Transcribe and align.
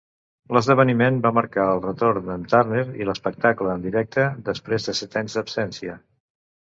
L"esdeveniment 0.53 1.17
va 1.25 1.31
marcar 1.37 1.65
el 1.73 1.81
retorn 1.83 2.25
de"n 2.29 2.45
Turner 2.53 2.81
a 2.85 3.03
l"espectacle 3.07 3.75
en 3.81 3.83
directe 3.85 4.25
després 4.49 4.89
de 4.89 4.97
set 5.01 5.19
anys 5.23 5.37
d"absència. 5.41 5.99